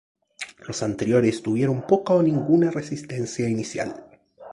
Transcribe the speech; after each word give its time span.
Los 0.67 0.81
anteriores 0.81 1.43
tuvieron 1.43 1.83
poca 1.85 2.15
o 2.15 2.23
ninguna 2.23 2.71
resistencia 2.71 3.47
inicial. 3.47 4.03